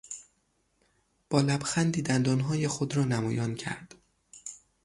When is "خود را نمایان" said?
2.67-3.55